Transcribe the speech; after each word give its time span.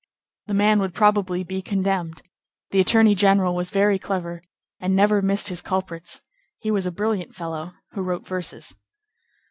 The 0.47 0.55
man 0.55 0.79
would 0.79 0.95
probably 0.95 1.43
be 1.43 1.61
condemned; 1.61 2.23
the 2.71 2.79
attorney 2.79 3.13
general 3.13 3.53
was 3.53 3.69
very 3.69 3.99
clever, 3.99 4.41
and 4.79 4.95
never 4.95 5.21
missed 5.21 5.49
his 5.49 5.61
culprits; 5.61 6.21
he 6.57 6.71
was 6.71 6.87
a 6.87 6.91
brilliant 6.91 7.35
fellow 7.35 7.75
who 7.91 8.01
wrote 8.01 8.25
verses. 8.25 8.73